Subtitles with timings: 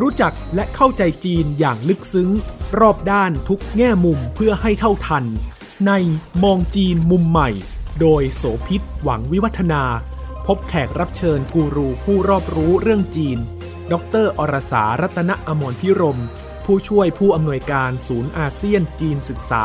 [0.00, 2.30] รู้จักและเข้าใจจีนอย่างลึกซึ้ง
[2.80, 5.24] รอบด้านทุกแง่มุมเพื่อให้เท่าทัน
[5.86, 5.92] ใน
[6.42, 7.50] มองจีนมุมใหม่
[8.00, 9.82] โดยโสพิษหวังวิวัฒนา
[10.46, 13.38] พบแขกรับเชิญกูรูผู้รอบรู้เรื่องจีน
[13.92, 13.94] ด
[14.24, 16.20] รอรสารัตนอมรพิรม
[16.64, 19.64] ผู้ช่วยผู้อำนวยการศูนย์อาเซียนจีนศึกษา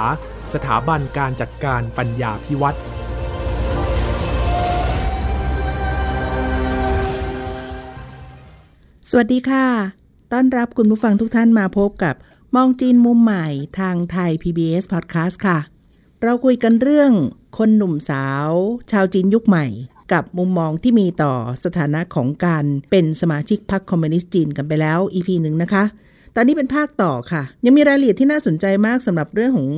[0.53, 2.79] สถาบันการจัดการปัญญาพิวัตร
[9.09, 9.98] สวัสดีค่ะ
[10.33, 12.15] ต้อนรับคุณผู้ฟังทุกท่านมาพบกับ
[12.55, 13.47] มองจีนมุมใหม่
[13.79, 15.59] ทางไทย PBS Podcast ค่ะ
[16.23, 17.11] เราคุยกันเรื่อง
[17.57, 18.49] คนหนุ่มสาว
[18.91, 19.65] ชาวจีนยุคใหม่
[20.13, 21.33] กับมุมมองที่มีต่อ
[21.63, 25.83] สถานะของการเป็นสมาชิกพรรคคอมมิวนิสต์จีนกันไปแล้ว EP หนึ่งนะคะ
[26.35, 29.69] ตอนนี้เป็นภาคต่อค่ะ ยังมีรายละเอียดที่น่าสนใจมากสำหรับเรื่องของ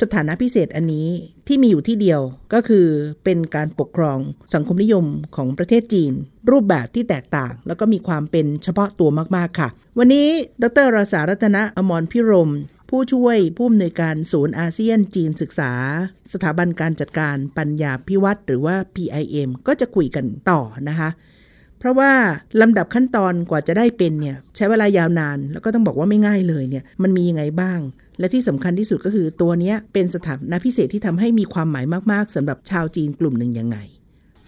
[0.00, 1.08] สถานะพิเศษอันนี้
[1.46, 2.20] ที่มีอยู่ที่เดียว
[2.52, 2.86] ก็คือ
[3.24, 4.18] เป็นการปกครอง
[4.54, 6.12] สังคมนิยมของประเทศจีน
[6.50, 10.28] รูปแบบที่แตกต่าง แล้วก็มีความเป็นเฉพาะตัวมาก ๆ ค่ะ วันนี้
[10.62, 12.52] ดรรสารัตนะอมรพิรม
[12.90, 15.72] ผู้ช่วยผู้อำนวยการศูนย์อาเซียนจีนศึกษา
[16.32, 21.08] สถาบันการจัดการปัญญาพิวัตรหรือว่า PIM ก็จะคุยกันต่อนะคะ
[21.80, 22.12] เพราะว่า
[22.60, 27.80] ลำดับขั้นตอนกว่าจะได้เป็นเนี่ยใช้เวลายาวนาน แล้วก็ต้องบอกว่าไม่ง่ายเลยเนี่ยมันมียังไงบ้าง
[28.18, 33.78] และที่สำคัญที่สุดก็คือตัวเนี้ยเป็นสถานะพิเศษที่ทำให้มีความหมายมาก ๆสำหรับชาวจีนกลุ่มหนึ่งยังไง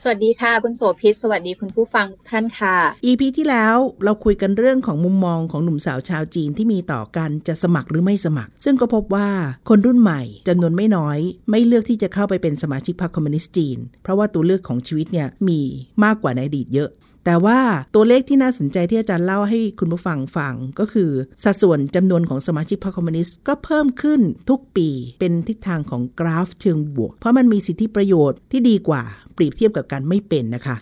[0.02, 9.28] สวัสดีค่ะคุณโสภิตสวัสดีคุณผู้ฟังทุกท่านค่ะ EP ที่แล้วเราคุยกันเรื่องของมุมมองของหนุ่มสาวชาวจีนที่มีต่อกันจะสมัครหรือไม่สมัคร ซึ่งก็พบว่า
[9.68, 11.18] คนรุ่นใหม่จำนวนไม่น้อย
[11.50, 15.60] ไม่เลือกที่จะเข้าไปเป็นสมาชิกพรรคคอมมิวนิสต์จีน เพราะว่าตัวเลือกของชีวิตเนี่ยมี
[16.04, 16.90] มากกว่าในอดีตเยอะ
[17.24, 17.58] แต่ว่า
[17.94, 21.10] ตัวเลขที่น่าสนใจที่อาจารย์เล่าให้คุณผู้ฟังฟังก็คือ
[21.44, 24.20] สัดส่วนจำนวนของสมาชิกพรรคคอมมิวนิสต์ก็เพิ่มขึ้น
[24.50, 24.88] ทุกปี
[25.20, 29.02] เป็นทิศทางของกราฟเชิงบวก เพราะมันมีสิทธิประโยชน์ที่ดีกว่า
[29.34, 30.76] เปรียบเทียบกับการไม่เป็นนะคะ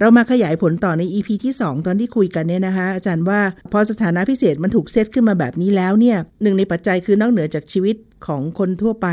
[0.00, 3.40] เรามาขยายผลต่อใน EP ที่ 2 ตอนที่คุยกันเนี่ยนะคะ อาจารย์ว่า
[3.72, 9.08] พอสถานะพิเศษมันถูกเซตขึ้นมาแบบนี้แล้วเนี่ยหนึ่งในปัจจัยคือนอกเหนือจากชีวิตของคนทั่วไป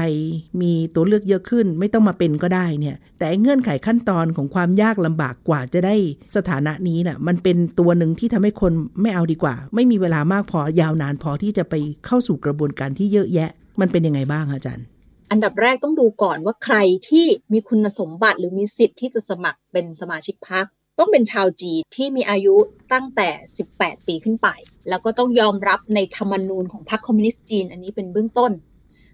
[0.61, 5.95] มีตัวเลือกเยอะขึ้น ไม่ต้องมาเป็นก็ได้เนี่ย แต่เงื่อนไขขั้นตอนของความยากลำบากกว่าจะได้
[6.35, 11.73] สถานะนี้น่ะมันเป็นตัวหนึ่งที่ทำให้คนไม่เอาดีกว่า ไม่มีเวลามากพอยาวนานพอที่จะไป
[12.05, 14.85] เข้าสู่กระบวนการที่เยอะแยะ มันเป็นยังไงบ้างอาจารย์
[15.31, 16.77] อันดับแรกต้องดูก่อนว่าใคร
[17.09, 20.65] ที่มีคุณสมบัติหรือมีสิทธิ์ที่จะสมัครเป็นสมาชิกพรรค
[20.99, 22.55] ต้องเป็นชาวจีนที่มีอายุ
[22.93, 23.29] ตั้งแต่
[23.69, 24.47] 18 ปีขึ้นไป
[24.89, 28.51] แล้วก็ต้องยอมรับในธรรมนูญของพรรคคอมมิวนิสต์จีน อันนี้เป็นเบื้องต้น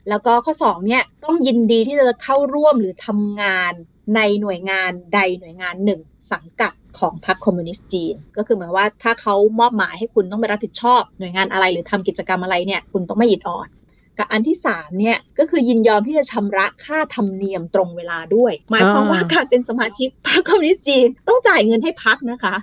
[0.10, 3.74] แล้วก็ข้อ2เนี่ยต้องยินดีที่จะเข้าร่วมหรือทำงาน
[4.16, 13.68] ในหน่วยงานใดหน่วยงานหนึ่ง สังกัดของพรรคคอมมิวนิสต์จีน ก็คือหมายว่าถ้าเขามอบหมายให้คุณต้องไปรับผิดชอบ หน่วยงานอะไรหรือทำกิจกรรมอะไรเนี่ยคุณต้องไม่หยิดอ่อน
[14.20, 22.56] กับอันที่3เนี่ยก็คือยินยอมที่จะชำระค่าธรรมเนียมตรงเวลาด้วย หมายความว่าการเป็นสมาชิกพรรคคอมมิวนิสต์จีนต้องจ่ายเงินให้พรรคนะคะ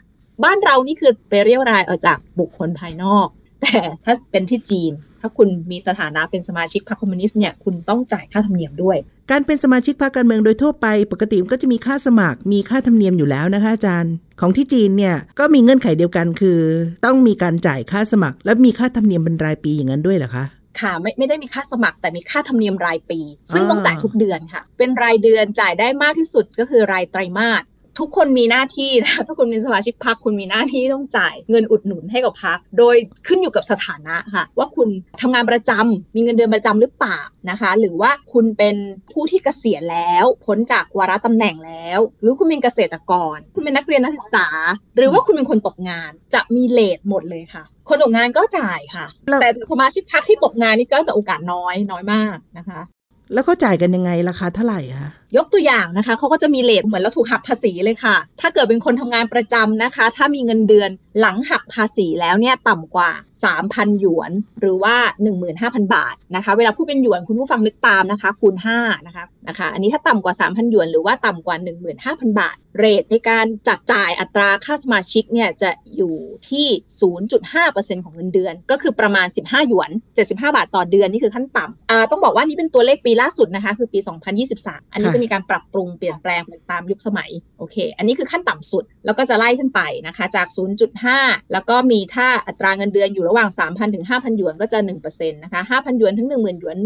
[0.45, 3.27] บ้านเรานี่คือไปเรียกรายออกจากบุคคลภายนอก
[3.62, 8.97] แต่ถ้าเป็นที่จีน ถ้าคุณมีสถานะเป็นสมาชิกพรรคคอมมิวนิสต์เนี่ยคุณต้องจ่ายค่าธรรมเนียมด้วย
[9.31, 16.59] การเป็นสมาชิกพรรคการเมืองโดยทั่วไป ปกติมันก็จะมีค่าสมัครมีค่าธรรมเนียมอยู่แล้วนะคะอาจารย์ของที่จีนเนี่ยก็มีเงื่อนไขเดียวกันคือ
[17.05, 20.45] ต้องมีการจ่ายค่าสมัคร และมีค่าธรรมเนียมเป็นรายปีอย่างนั้นด้วยเหรอคะ
[20.81, 23.21] ค่ะไม่ไม่ได้มีค่าสมัครแต่มีค่าธรรมเนียมรายปี
[23.53, 27.62] ซึ่งต้องจ่ายทุกเดือนค่ะ เป็นรายเดือนจ่ายได้มากที่สุดก็คือรายไตรมาส
[27.99, 34.89] ทุกคนมีหน้าที่นะถ้าคุณเป็นสมาชิกพรรคคุณมีหน้าที่ต้องจ่ายเงินอุดหนุนให้กับพรรคโดยขึ้นอยู่กับสถานะค่ะ ว่าคุณ
[35.21, 37.19] ทำงานประจำมีเงินเดือนประจำหรือเปล่า
[37.51, 38.77] นะคะ หรือว่าคุณเป็น
[39.13, 44.47] ผู้ที่เกษียณแล้วพ้นจากวาระตำแหน่งแล้ว หรือคุณเป็นเกษตรกร คุณเป็นนักเรียนนักศึกษา
[44.97, 49.07] หรือว่าคุณเป็นคนตกงานจะมีเลทหมดเลยค่ะ คนตกงานก็จ่ายค่ะ
[49.41, 52.81] แต่สมาชิกพรรคที่ตกงานนี่ก็จะโอกาสน้อยน้อยมากนะคะ
[53.32, 63.10] แล้วเขาจ่ายกันยังไงราคาเท่าไหร่คะยกตัวอย่างนะคะเขาก็จะมีเลทเหมือนเราถูกหักภาษีเลยค่ะ ถ้าเกิดเป็นคนทำงานประจำนะคะ ถ้ามีเงินเดือนหลังหักภาษีแล้วเนี่ยต่ำกว่า
[63.50, 64.97] 3,000 หยวน หรือว่า
[65.44, 71.56] 15,000 บาทนะคะ เวลาพูดเป็นหยวนคุณผู้ฟังนึกตามนะคะ คูณ5นะคะนะคะ อันนี้ถ้าต่ำกว่า 3,000 หยวน หรือว่าต่ำกว่า
[71.99, 76.14] 15,000 บาท เรทในการจัดจ่ายอัตราค่าสมาชิกเนี่ยจะอยู่
[76.50, 76.67] ที่
[77.37, 83.99] 0.5%ของเงินเดือน ก็คือประมาณ 15 หยวน 75 บาทต่อเดือนนี่คือขั้นต่ำต้องบอกว่านี่เป็นตัวเลขปีล่าสุดนะคะคือปี
[84.47, 90.47] 2023 อันนี้จะมีการปรับปรุงเปลี่ยนแปลงไปตามยุคสมัยโอเค อันนี้คือขั้นต่ำสุดแล้วก็จะไล่ขึ้นไปนะคะจาก
[91.01, 94.79] 0.5 แล้วก็มีถ้าอัตราเงินเดือนอยู่ระหว่าง 3,000 ถึง 5,000 หยวนก็จะ
[95.09, 96.77] 1%นะคะ5,000 หยวนถึง 10,000 หยวน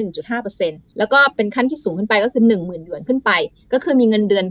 [0.44, 3.31] 1.5%แล้วก็เป็นขั้นที่สูงขึ้นไปก็คือ 10,000 หยวนขึ้นไป
[3.73, 4.47] ก็คือมีเงินเดือน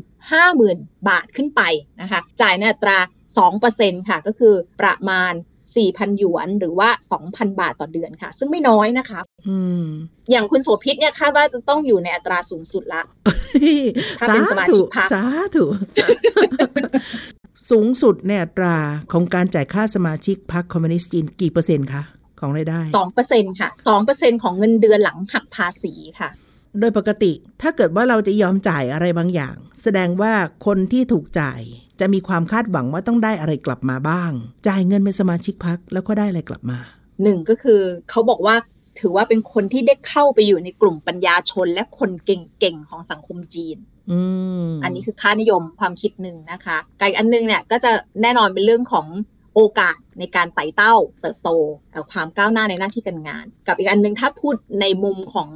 [0.51, 1.61] 50,000 บาทขึ้นไป
[2.01, 2.97] นะคะจ่ายในอัตรา
[3.53, 5.33] 2%ค่ะก็คือประมาณ
[5.73, 6.89] 4,000 หยวนหรือว่า
[7.23, 9.85] 2,000 บาทต่อเดือนค่ะ ซึ่งไม่น้อยนะคะอืม
[10.31, 13.01] อย่างคุณโสภิตเนี่ยคาดว่าจะต้องอยู่ในอัตราสูงสุดละ
[14.19, 15.23] ถ้าเป็นสมาชิกพรรคสา
[15.55, 15.65] ธุ
[17.71, 18.75] สูงสุดในอัตรา
[19.11, 22.03] ของการจ่ายค่าสมาชิกพรรคคอมมิวนิสต์จีนกี่เปอร์เซ็นต์คะ
[22.39, 26.29] ของรายได้สองเปอร์เซ็นค่ะสองเปอร์เซ็นของเงินเดือนหลังหักภาษีค่ะ
[26.79, 27.31] โดยปกติ
[27.61, 30.33] ถ้าเกิดว่าเราจะยอมจ่ายอะไรบางอย่าง แสดงว่า
[30.65, 31.61] คนที่ถูกจ่าย
[31.99, 34.31] จะมีความคาดหวังว่าต้องได้อะไรกลับมาบ้าง
[34.67, 36.79] จ่ายเงินเป็นสมาชิกพรรคแล้วก็ได้อะไรกลับมา
[37.23, 38.55] หนึ่งก็คือเขาบอกว่า
[38.99, 43.77] ถือว่าเป็นคนที่ได้เข้าไปอยู่ในกลุ่มปัญญาชนและคนเก่งๆของสังคมจีน
[44.11, 44.19] อื
[44.65, 47.91] มอันนี้คือค่านิยมความคิดหนึ่งนะคะกับอีกอันนึงเนี่ยก็จะ
[48.21, 49.07] แน่นอนเป็นเรื่องของ
[49.55, 51.49] โอกาส ในการไต่เต้าเติบโต
[51.91, 55.49] เอ่อความก้าวหน้าในหน้าที่การงาน กับอีกอันนึงถ้าพูดในมุมของ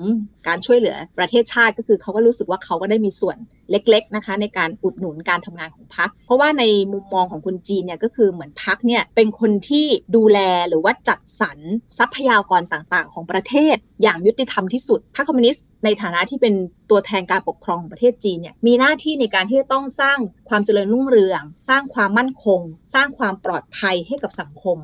[0.48, 3.38] การช่วยเหลือประเทศชาติก็คือเขาก็รู้สึกว่าเขาก็ได้มีส่วน
[3.72, 6.64] เล็กๆนะคะในการอุดหนุนการทำงานของพรรคเพราะว่าใน
[6.94, 9.86] มุมมองของคนจีนเนี่ยก็คือเหมือนพรรคเนี่ยเป็นคนที่
[10.16, 10.40] ดูแล
[10.70, 11.60] หรือว่าจัดสรร
[11.98, 16.54] ทรัพยากรต่างๆ ของประเทศ อย่างยุติธรรมที่สุดพรรคคอมมิวนิสต์ในฐานะที่เป็น
[16.90, 20.18] ตัวแทนการปกครองของประเทศจีนเนี่ยมีหน้าที่ในการที่จะต้องสร้าง
[20.50, 22.62] ความเจริญรุ่งเรือง สร้างความมั่นคง
[22.94, 24.80] สร้างความปลอดภัยให้กับสังคมม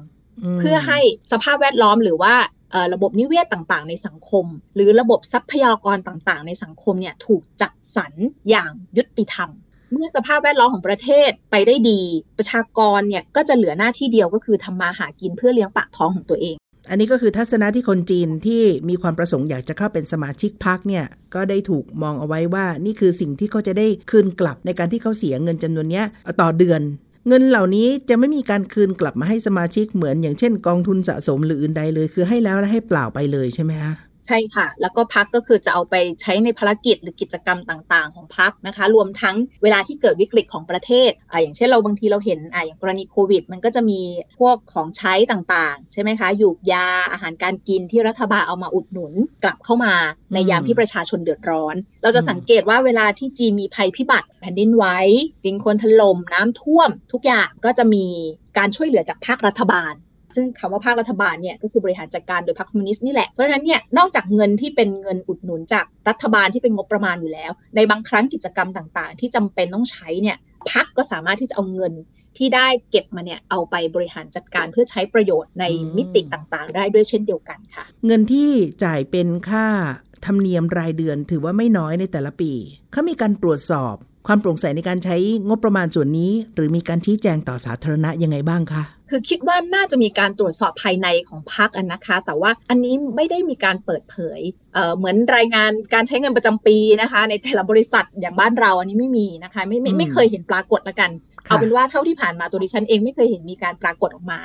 [0.60, 1.00] เพื่อให้
[1.32, 2.36] สภาพแวดล้อมหรือว่า
[2.72, 4.46] เอ่อระบบนิเวศต่างๆ ในสังคม
[4.76, 8.14] หรือระบบทรัพยากรต่างๆ ในสังคมเนี่ยถูกจัดสรร
[8.50, 9.50] อย่างยุติธรรม
[9.92, 12.02] เมื่อสภาพแวดล้อมของประเทศไปได้ดี
[12.38, 16.56] ประชากรเนี่ยก็จะเหลือหน้าที่เดียวก็คือทำมาหากินเพื่อเลี้ยงปากท้องของตัวเอง
[16.90, 26.06] อันนี้ก็คือทัศนะที่คนจีนที่มีความประสงค์อยากจะเข้าเป็นสมาชิกพรรคเนี่ยก็ได้ถูกมองเอาไว้ว่านี่คือสิ่งที่เขาจะได้คืนกลับในการที่เขาเสียเงินจำนวนเนี้ย
[26.42, 26.82] ต่อเดือน
[27.28, 33.94] เงินเหล่านี้จะไม่มีการคืนกลับมาให้สมาชิกเหมือนอย่างเช่น กองทุนสะสมหรืออื่นใดเลย คือให้แล้วและให้เปล่าไปเลยใช่ไหมคะ
[34.26, 44.02] ใช่ค่ะ แล้วก็พักก็คือจะเอาไปใช้ในภารกิจหรือกิจกรรมต่างๆ ของพักนะคะ รวมทั้งเวลาที่เกิดวิกฤตของประเทศอ่าอย่างเช่นเราบางทีเราเห็นอ่าอย่างกรณีโควิด มันก็จะมี
[44.40, 49.14] พวกของใช้ต่างๆ ใช่ไหมคะยูกยาอาหารการกินที่รัฐบาลเอามาอุดหนุน
[49.44, 49.94] กลับเข้ามา
[50.34, 54.86] ในยามที่ประชาชนเดือดร้อน เราจะสังเกตว่าเวลาที่จีนมีภัยพิบัติ แผ่นดินไหว
[55.46, 58.06] ดินคนถล่มน้ำท่วม ทุกอย่างก็จะมี
[58.58, 59.94] การช่วยเหลือจากภาครัฐบาล
[60.36, 70.38] ซึ่งคำว่าภาครัฐบาลเนี่ยก็คือบริหารจัดการโดยพรรคคอมมิวนิสต์นี่แหละ เพราะฉะนั้นเนี่ยนอกจากเงินที่เป็นเงินอุดหนุนจากรัฐบาลที่เป็นงบประมาณอยู่แล้ว ในบางครั้งกิจกรรมต่างๆ ที่จำเป็นต้องใช้เนี่ย
[70.72, 71.94] พรรคก็สามารถที่จะเอาเงิน
[72.38, 75.66] ที่ได้เก็บมาเนี่ยเอาไปบริหารจัดการเพื่อใช้ประโยชน์ใน
[75.98, 78.50] มิติต่างๆ ได้ด้วยเช่นเดียวกันค่ะ เงินที่
[78.84, 79.68] จ่ายเป็นค่า
[80.26, 82.52] ธรรมเนียมรายเดือนถือว่าไม่น้อยในแต่ละปี
[82.92, 83.96] เขามีการตรวจสอบ
[84.28, 85.18] ความโปร่งใสในการใช้
[85.48, 94.40] งบประมาณส่วนนี้ หรือมีการชี้แจงต่อสาธารณะยังไงบ้างคะคือคิดว่าน่าจะมีการตรวจสอบภายในของพรรคอะนะคะ แต่ว่าอันนี้ไม่ได้มีการเปิดเผย
[94.74, 101.12] เเหมือนรายงานการใช้เงินประจำปีนะคะ ในแต่ละบริษัทอย่างบ้านเราอันนี้ไม่มีนะคะ ไม่ไม่ไม่เคยเห็นปรากฏละกัน
[101.48, 104.40] เอาเป็นว่าเท่าที่ผ่านมาตัวดิฉันเองไม่เคยเห็นมีการปรากฏออกมา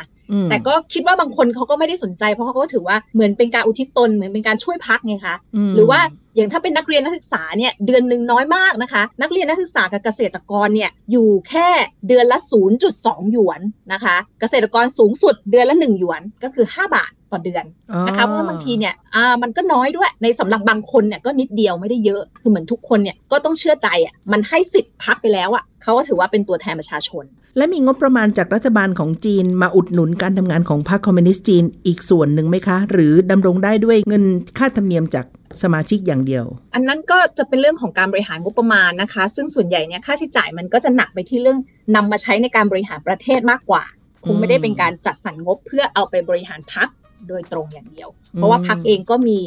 [0.50, 5.36] แต่ก็คิดว่าบางคนเขาก็ไม่ได้สนใจเพราะเขาก็ถือว่าเหมือนเป็นการอุทิศตนเหมือนเป็นการช่วยพักไงคะ
[5.68, 6.00] มหรือว่า
[6.36, 11.68] อย่างถ้าเป็นนักเรียนนักศึกษาเนี่ยเดือนหนึ่งน้อยมากนะคะ นักเรียนนักศึกษากับเกษตรกรเนี่ยอยู่แค่
[12.08, 12.38] เดือนละ
[12.84, 13.60] 0.2 หยวน
[13.92, 27.24] นะคะ เกษตรกรสูงสุดเดือนละ 1 หยวนก็คือ 5 บาทต่อเดือนอ๋อนะคะเพราะว่าบางทีเนี่ยอ่ามันก็น้อยด้วยในสำหรับบางคนเนี่ยก็นิดเดียวไม่ได้เยอะคือเหมือนทุกคนเนี่ยก็ต้องเชื่อใจอะมันให้สิทธิ์พักไปแล้วอะเขาก็ถือว่าเป็นตัวแทนประชาชน
[27.56, 34.24] และมีงบประมาณจากรัฐบาลของจีนมาอุดหนุนการทำงานของพรรคคอมมิวนิสต์จีนอีกส่วนหนึ่งไหมคะ หรือดำรงได้ด้วยเงิน
[34.58, 35.26] ค่าธรรมเนียมจาก
[35.62, 36.44] สมาชิกอย่างเดียว
[36.74, 41.58] อันนั้นก็จะเป็นเรื่องของการบริหารงบประมาณนะคะ ซึ่งส่วนใหญ่เนี่ยค่าใช้จ่ายมันก็จะหนักไปที่เรื่อง
[41.96, 43.84] นำมาใช้ในการบริหารประเทศมากกว่า
[44.24, 46.88] คงไม่ได้เป็นการจัดสรรงบเพื่อเอาไปบริหารพัก
[47.28, 49.38] โดยตรงอย่างเดียว เพราะว่าพักเองก็มี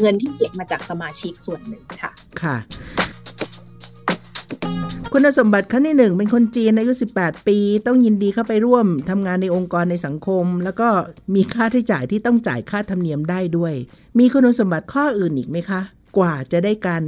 [0.00, 2.12] เงินที่เก็บมาจากสมาชิกส่วนหนึ่งค่ะ
[2.42, 2.56] ค่ะ
[5.12, 10.88] คุณสมบัติขั้นที่หนึ่งเป็นคนจีนอายุ 18 ปี ต้องยินดีเข้าไปร่วมทำงานในองค์กรในสังคม แล้วก็
[11.34, 13.74] มีค่าใช้จ่ายที่ต้องจ่ายค่าธรรมเนียมได้ด้วย
[14.18, 15.80] มีคุณสมบัติข้ออื่นอีกไหมคะ
[16.18, 17.02] กว่าจะได้การ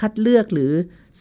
[0.00, 0.72] คัดเลือกหรือ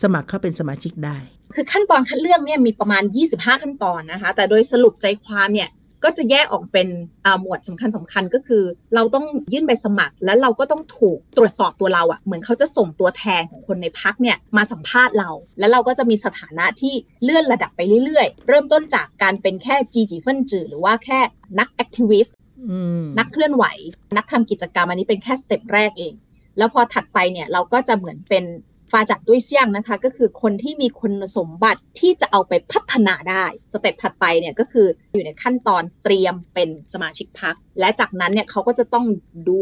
[0.01, 1.17] สมัครเข้าเป็นสมาชิกได้
[1.55, 5.69] คือขั้นตอนคัดเลือกเนี่ยมีประมาณ 25 ขั้นตอนนะคะ แต่โดยสรุปใจความเนี่ย
[6.05, 6.87] ก็จะแยกออกเป็น
[7.25, 8.63] อ่าหมวดสำคัญสำคัญก็คือ
[8.95, 16.93] เราต้องยื่นใบสมัคร แล้วเราก็ต้องถูกตรวจสอบตัวเราอะ่ะเหมือนเขาจะส่งตัวแทนของคนในพักเนี่ยมาสัมภาษณ์เรา แล้วเราก็จะมีสถานะที่
[17.23, 21.19] เลื่อนระดับไปเรื่อยๆ เริ่มต้นจากการเป็นแค่积极分子หรือว่าแค่
[21.59, 22.35] นัก activist
[22.71, 23.65] อืมนักเคลื่อนไหว
[24.17, 26.13] นักทำกิจกรรมอันนี้เป็นแค่ step แรกเอง
[26.57, 28.43] แล้วพอถัดไปเนี่ยเราก็จะเหมือนเป็น
[28.91, 39.05] 发展对象นะคะ ก็คือคนที่มีคุณสมบัติที่จะเอาไปพัฒนาได้ step ถัดไปเนี่ยก็คืออยู่ในขั้นตอนเตรียมเป็นสมาชิกพรรค และจากนั้นเนี่ยเขาก็จะต้อง
[39.47, 39.59] ดู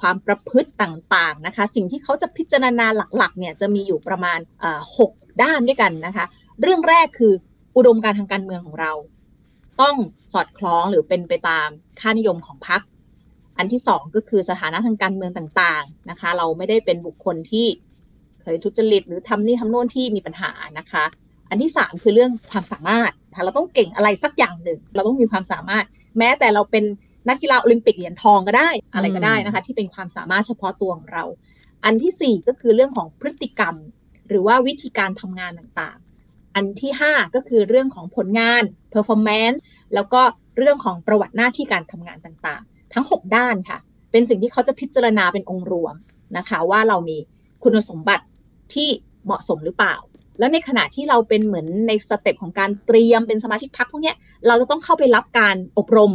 [0.00, 5.10] ความประพฤติต่างๆนะคะ สิ่งที่เขาจะพิจารณาหลักๆเนี่ยจะมีอยู่ประมาณเอ่อหก
[5.42, 6.24] ด้านด้วยกันนะคะ
[6.60, 7.32] เรื่องแรกคือ
[7.76, 8.92] อุดมการทางการเมืองของเรา
[9.80, 9.96] ต้อง
[10.32, 11.68] สอดคล้องหรือเป็นไปตาม
[12.00, 12.82] ค่านิยมของพรรค
[13.58, 17.66] อันที่สองก็คือสถานะทางการเมืองต่างๆนะคะ เราไม่ได้เป็นบุคคลที่
[18.42, 21.04] เคยทุจริตหรือทำนี่ทำโน่นที่มีปัญหานะคะ
[21.50, 23.12] อันที่สามคือเรื่องความสามารถ
[23.44, 25.84] เราต้องเก่งอะไรสักอย่างหนึ่ง เราต้องมีความสามารถ
[26.18, 26.84] แม้แต่เราเป็น
[27.28, 31.24] นักกีฬาโอลิมปิกเหรียญทองก็ได้อะไรก็ได้นะคะ ที่เป็นความสามารถเฉพาะตัวของเรา
[31.84, 33.74] อันที่ 4 ก็คือเรื่องของพฤติกรรม
[34.28, 39.58] หรือว่าวิธีการทำงานต่างๆ อันที่ 5 ก็คือเรื่องของผลงาน performance
[39.94, 40.22] แล้วก็
[40.58, 43.78] เรื่องของประวัติหน้าที่การทำงานต่างๆ ทั้ง 6 ด้านค่ะ
[44.12, 45.94] เป็นสิ่งที่เขาจะพิจารณาเป็นองค์รวม
[46.36, 47.18] นะคะ ว่าเรามี
[47.62, 48.24] คุณสมบัติ
[48.74, 48.88] ที่
[49.24, 49.96] เหมาะสมหรือเปล่า
[50.38, 54.14] แล้วในขณะที่เราเป็นเหมือนในสเต็ปของการเตรียมเป็นสมาชิกพรรคพวกนี้
[54.46, 56.12] เราจะต้องเข้าไปรับการอบรม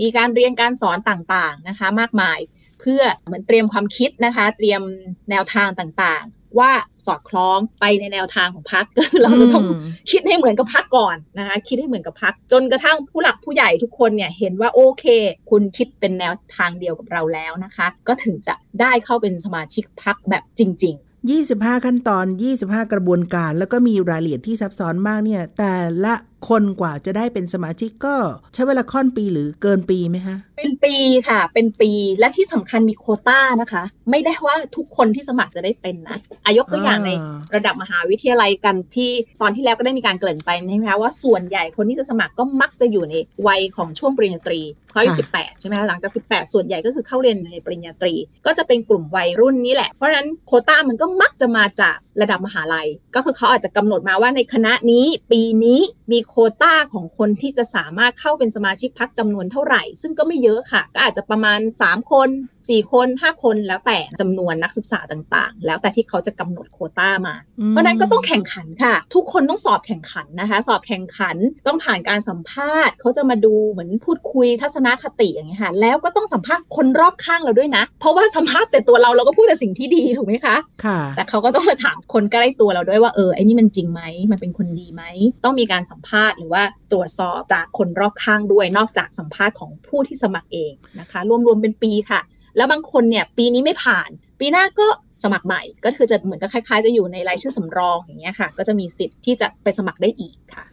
[0.00, 2.38] มีการเรียนการสอนต่างๆนะคะ มากมาย
[2.80, 4.82] เพื่อเหมือนเตรียมความคิดนะคะ เตรียม
[5.30, 6.72] แนวทางต่างๆ ว่า
[7.06, 9.64] สอดคล้องไปในแนวทางของพรรคก็เราจะต้อง
[10.10, 15.04] คิดให้เหมือนกับพรรคก่อนนะคะ คิดให้เหมือนกับพรรคจนกระทั่งผู้หลักผู้ใหญ่ทุกคนเนี่ยเห็นว่าโอเค
[15.50, 22.26] คุณคิดเป็นแนวทางเดียวกับเราแล้วนะคะ ก็ถึงจะได้เข้าเป็นสมาชิกพรรคแบบจริง ๆ 25 ขั้นตอน
[22.58, 25.74] 25 กระบวนการ แล้วก็มีรายละเอียดที่ซับซ้อนมากเนี่ย แต่
[26.04, 26.14] ละ
[26.48, 28.14] คนกว่าจะได้เป็นสมาชิกก็
[28.54, 30.94] ใช้เวลาค่อนปีหรือเกินปีไหมคะเป็นปี
[31.28, 37.10] ค่ะ เป็นปีและที่สำคัญมีโคต้านะคะ ไม่ได้ว่าทุกคนที่สมัครจะได้เป็นนะอายกตัวอย่างใน
[37.54, 43.14] ระดับมหาวิทยาลัยกันที่ตอนที่แล้วก็ได้มีการเกริ่นไปใช่ไหมคะว่าส่วนใหญ่คนที่จะสมัครก็มักจะอยู่ใน
[43.46, 48.14] วัยของช่วงปริญญาตรีเขาอายุสิบแปดใช่ไหมคะหลังจากสิบแปดส่วนใหญ่ก็คือเข้าเรียนในปริญญาตรี
[48.46, 55.80] ก็จะเป็นกลุ่มวัยรุ่นนี้แหละ เพราะฉะนั้นโคต้ามันก็มักจะมาจากระดับมหาลัย ก็คือเขาอาจจะกำหนดมาว่าในคณะนี้ปีนี้
[56.12, 62.28] มีโคต้าของคนที่จะสามารถเข้าเป็นสมาชิกพักจำนวนเท่าไหร่ ซึ่งก็ไม่เยอะค่ะ ก็อาจจะประมาณ 3 คน
[62.68, 67.34] 4 คน 5 คนแล้วแต่จำนวนนักศึกษาต่างๆ แล้วแต่ที่เขาจะกำหนดโคต้ามา
[67.68, 71.36] เพราะนั้นก็ต้องแข่งขันค่ะ ทุกคนต้องสอบแข่งขันนะคะ สอบแข่งขัน
[71.66, 85.02] ต้องผ่านการสัมภาษณ์ เขาจะมาดูเหมือนพูดคุยทัศนคติอย่างเงี้ยค่ะแล้วก็ต้องสัมภาษณ์คนรอบข้างเราด้วยนะ เพราะว่าสัมภาษณ์แต่ตัวเราเราก็พูดแต่สิ่งที่ดีถูกไหมคะค่ะ แต่เขาก็ต้องมาถามคนใกล้ตัวเราด้วยว่าเออไอ้นี่มันจริงไหมมันเป็นคนดีไหม
[85.44, 86.62] ต้องมีการสัมภาษณ์หรือว่า
[86.92, 92.20] ตรวจสอบจากคนรอบข้างด้วย นอกจากสัมภาษณ์ของผู้ที่สมัครเองนะคะ รวมๆเป็นปีค่ะ
[92.56, 94.86] แล้วบางคนเนี่ยปีนี้ไม่ผ่าน ปีหน้าก็
[95.24, 100.64] สมัครใหม่ ก็คือจะเหมือนกับคล้ายๆ จะอยู่ในรายชื่อสำรองอย่างเงี้ยค่ะ ก็จะมีสิทธิ์ที่จะไปสมัครได้อีกค่ะ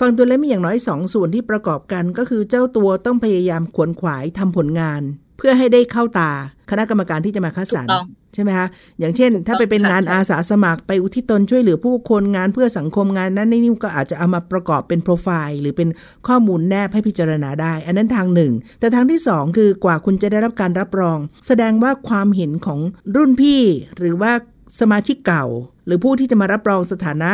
[0.00, 5.02] ฟังตัวแล้วมีอย่างน้อยสองส่วนที่ประกอบกันก็คือเจ้าตัวต้องพยายามขวนขวายทำผลงาน
[5.40, 6.30] เพื่อให้ได้เข้าตา
[6.70, 7.86] คณะกรรมการที่จะมาคัดสรร
[8.34, 8.68] ใช่ไหมคะ
[8.98, 15.88] อย่างเช่น ถ้าไปเป็นงานอาสาสมัครไปอุทิศตนช่วยเหลือผู้คนงานเพื่อสังคมงานนั้นนี่ก็อาจจะเอามาประกอบเป็นโปรไฟล์ หรือเป็น
[16.28, 22.80] ข้อมูลแนบให้พิจารณาได้ อันนั้นทางหนึ่ง แต่ทางที่สองคือกว่าคุณจะได้รับการรับรอง แสดงว่าความเห็นของ
[23.16, 23.60] รุ่นพี่
[23.96, 24.32] หรือว่า
[24.80, 25.44] สมาชิกเก่า
[25.86, 27.30] หรือผู้ที่จะมารับรองสถานะ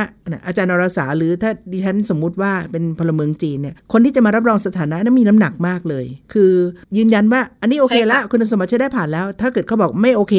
[0.47, 6.52] อาจารย์นรสาหรือถ้าดิฉันสมมุติว่าเป็นพลเมืองจีนเนี่ยคนที่จะมารับรองสถานะนั้นมีน้ำหนักมากเลย คือ
[6.97, 10.35] ยืนยันว่าอันนี้โอเคละคุณสมบัติใช้ได้ผ่านแล้ว ถ้าเกิดเขาบอกไม่โอเค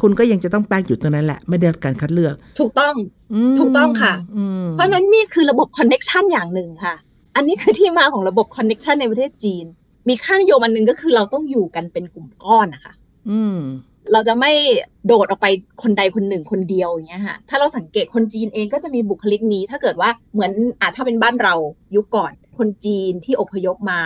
[0.00, 2.94] คุณก็ยังจะต้องแป้กอยู่ตรงนั้นแหละ ไม่ได้รับการคัดเลือก ถูกต้อง
[3.58, 4.14] ถูกต้องค่ะ
[4.72, 6.94] เพราะนั้นนี่คือระบบ connectionอย่างหนึ่งค่ะ
[7.36, 9.64] อันนี้คือที่มาของระบบ connection ในประเทศจีน
[10.08, 12.92] มีค่านิยมอันหนึ่งก็คือเราต้องอยู่กันเป็นกลุ่มก้อนนะคะ
[13.30, 13.58] อืม
[14.12, 14.52] เราจะไม่
[15.06, 15.46] โดดออกไป
[15.82, 21.54] คนใดคนหนึ่งคนเดียวอย่างเงี้ยค่ะ ถ้าเราสังเกตคนจีนเองก็จะมีบุคลิกนี้ ถ้าเกิดว่าเหมือนอ่าถ้าเป็นบ้านเรา
[21.96, 24.00] ยุคก่อน คนจีนที่อพยพมา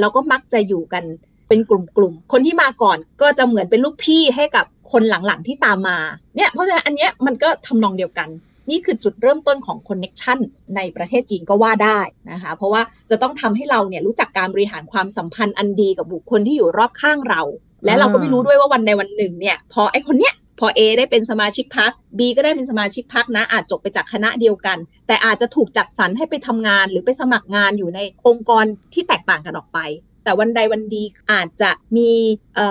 [0.00, 1.04] เราก็มักจะอยู่กัน
[1.48, 5.98] เป็นกลุ่มๆ คนที่มาก่อนก็จะเหมือนเป็นลูกพี่ให้กับคนหลังๆที่ตามมา
[6.36, 8.28] เนี่ย เพราะฉะนั้นอันเนี้ยมันก็ทำนองเดียวกัน
[8.70, 10.38] นี่คือจุดเริ่มต้นของคอนเน็ชัน
[10.76, 12.00] ในประเทศจีนก็ว่าได้
[12.32, 17.42] นะคะ เพราะว่าจะต้องทำให้เราเนี่ยรู้จักการบริหารความสัมพันธ์อันดีกับบุคคลที่อยู่รอบข้างเรา
[17.86, 28.64] และเราก็ไม่รู้ด้วยว่าวันใดวันหนึ่งเนี่ยพอไอคนเนี้ยพอ A ได้เป็นสมาชิกพัก B ก็ได้เป็นสมาชิกพักนะ อาจจบไปจากคณะเดียวกัน แต่อาจจะถูกจัดสรรให้ไปทำงาน หรือไปสมัครงานอยู่ในองค์กร
[28.94, 29.78] ที่แตกต่างกันออกไป
[30.24, 31.02] แต่วันใดวันดี
[31.32, 32.10] อาจจะมี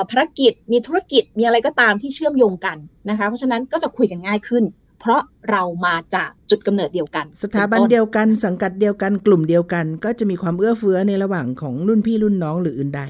[0.09, 2.77] ภารกิจ มีธุรกิจมีอะไรก็ตามที่เชื่อมโยงกัน
[3.09, 4.63] นะคะ เพราะฉะนั้นก็จะคุยกันง่ายขึ้น
[5.05, 13.03] เพราะเรามาจากจุดกำเนิดเดียวกัน สถาบันเดียวกันสังกัดเดียวกันกลุ่มเดียวกัน ก็จะมีความเอื้อเฟื้อในระหว่างของรุ่นพี่รุ่นน้องหรืออื่นใด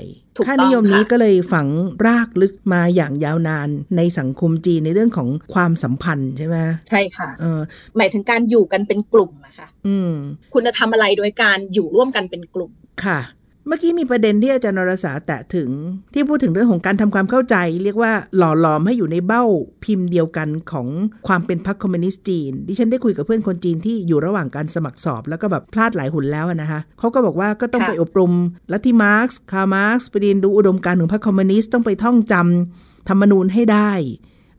[0.47, 1.67] ค่านิยมนี้ก็เลยฝัง
[2.07, 6.57] รากลึกมาอย่างยาวนานในสังคมจีนในเรื่องของความสัมพันธ์ใช่ไหม
[6.89, 7.59] ใช่ค่ะเออ
[7.97, 10.11] หมายถึงการอยู่กันเป็นกลุ่มอะค่ะอืม
[10.53, 12.71] คุณจะทำอะไรโดยการอยู่ร่วมกันเป็นกลุ่ม
[13.05, 13.19] ค่ะ
[13.67, 15.69] เมื่อกี้มีประเด็นที่อาจารย์นรสาแตะถึง
[16.13, 19.43] ที่พูดถึงเรื่องของการทำความเข้าใจ เรียกว่าหล่อหลอมให้อยู่ในเบ้า
[19.83, 20.87] พิมพ์เดียวกันของ
[21.27, 28.31] ความเป็นพรรคคอมมิวนิสต์จีน ดิฉันได้คุยกับเพื่อนคนจีนที่อยู่ระหว่างการสมัครสอบ แล้วก็แบบพลาดหลายหุนแล้วนะคะเขาก็บอกว่าก็ต้องไปอบรม
[28.71, 33.91] ลัทธิมาร์กซ์คาร์ลมาร์กซ์ไปเรียนดูอุดมการณ์ของพรรคคอมมิวนิสต์ต้องไปท่องจำธรรมนูญให้ได้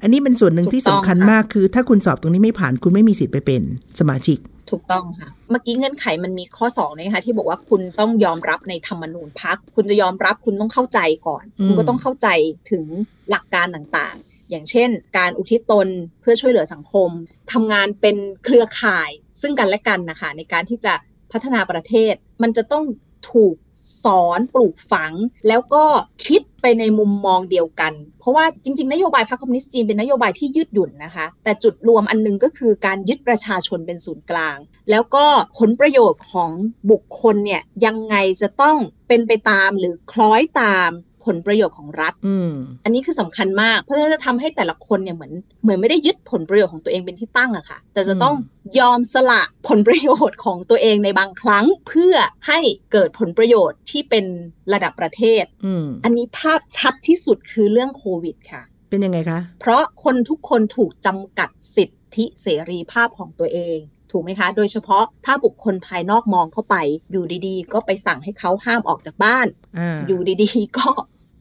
[0.03, 3.63] อันนี้เป็นส่วนหนึ่งที่สำคัญมากคือ ถ้าคุณสอบตรงนี้ไม่ผ่านคุณไม่มีสิทธิ์ไปเป็น
[4.01, 4.39] สมาชิก
[4.71, 12.29] ถูกต้องค่ะ เมื่อกี้เงื่อนไขมันมีข้อสองนะคะที่บอกว่าคุณต้องยอมรับในธรรมนูญพรรค คุณจะยอมรับคุณต้องเข้าใจก่อน คุณก็ต้องเข้าใจ
[12.71, 12.85] ถึง
[13.31, 15.89] หลักการต่างๆ อย่างเช่น การอุทิศตน
[16.21, 17.11] เพื่อช่วยเหลือสังคม
[17.53, 20.95] ทำงานเป็นเครือข่ายซึ่งกันและกันนะคะในการที่จะ
[21.33, 22.85] พัฒนาประเทศ มันจะต้อง
[23.31, 23.57] ถูก
[24.05, 25.13] สอนปลูกฝัง
[25.49, 25.85] แล้วก็
[26.27, 34.57] คิดไปในมุมมองเดียวกัน เพราะว่าจริง ๆ นโยบายพรรคคอมมิวนิสต์จีนเป็นนโยบายที่ยืดหยุ่นนะคะ แต่จุดรวมอันนึงก็คือการยึดประชาชนเป็นศูนย์กลาง
[34.91, 35.25] แล้วก็
[35.59, 36.51] ผลประโยชน์ของ
[36.91, 38.77] บุคคลเนี่ยยังไงจะต้อง
[39.09, 40.91] เป็นไปตามหรือคล้อยตาม
[41.27, 42.51] ผลประโยชน์ของรัฐอืม
[42.85, 48.35] อันนี้คือสำคัญมาก เพราะฉะนั้นจะทำให้แต่ละคนเนี่ยเหมือนเหมือนไม่ได้ยึดผลประโยชน์ของตัวเองเป็นที่ตั้งอะค่ะ แต่จะต้อง
[48.79, 52.15] ยอมสละผลประโยชน์ของตัวเองในบางครั้ง เพื่อ
[52.47, 52.61] ให้
[52.93, 54.25] เกิดผลประโยชน์ที่เป็น
[54.73, 63.79] ระดับประเทศอืมอันนี้ภาพชัดที่สุดคือเรื่องโควิดค่ะ เป็นยังไงคะ เพราะคนทุกคนถูกจำกัดสิทธิเสรีภาพของตัวเอง
[64.13, 66.77] ถูกไหมคะ โดยเฉพาะถ้าบุคคลภายนอกมองเข้าไป
[67.13, 69.47] อยู่ดีๆ ก็ไปสั่งให้เขาห้ามออกจากบ้าน
[69.79, 70.89] อ่าอยู่ดีๆ ก็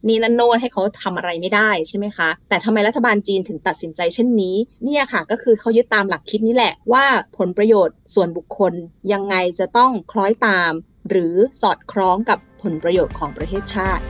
[0.08, 7.06] นี่นั่นโน้นให้เขาทำอะไรไม่ได้ใช่ไหมคะ แต่ทำไมรัฐบาลจีนถึงตัดสินใจเช่นนี้ เนี่ยค่ะก็คือเขายึดตามหลักคิดนี้แหละว่า
[7.38, 8.74] ผลประโยชน์ส่วนบุคคล
[9.12, 10.72] ยังไงจะต้องคล้อยตาม
[11.10, 14.04] หรือสอดคล้องกับผลประโยชน์ของประเทศชาติ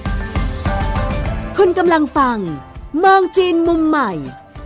[1.57, 2.37] คุณกำลังฟัง
[3.03, 4.11] มองจีนมุมใหม่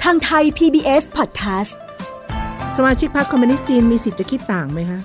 [0.04, 1.74] ทางไทย PBS Podcast
[2.78, 5.00] สมาชิกพรรคคอมมิวนิสต์จีนมีสิทธิ์จะคิดต่างไหมคะ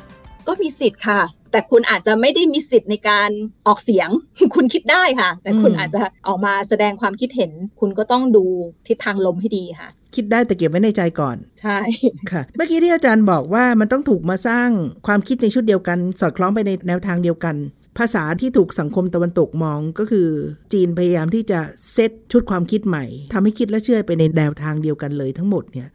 [0.49, 1.21] ก็มีสิทธิ์ค่ะ
[1.54, 3.30] แต่คุณอาจจะไม่ได้มีสิทธิ์ในการ
[3.66, 4.08] ออกเสียง
[4.54, 8.44] คุณคิดได้ค่ะ แต่คุณอืมอาจจะออกมาแสดงความคิดเห็น คุณก็ต้องดู
[8.88, 11.78] ทิศทางลมให้ดีค่ะ คิดได้แต่เก็บไว้ในใจก่อน ใช่
[12.30, 14.68] ค่ะ เมื่อกี้ที่อาจารย์บอกว่ามันต้องถูกมาสร้าง
[15.06, 17.56] ความคิดในชุดเดียวกัน สอดคล้องไปในแนวทางเดียวกัน
[17.99, 20.28] ภาษาที่ถูกสังคมตะวันตกมองก็คือ
[20.73, 21.61] จีนพยายามที่จะ
[21.92, 25.88] เซตชุดความคิดใหม่ทำให้คิดและเชื่อไปในแนวทางเดียวกันเลยทั้งหมดเนี่ย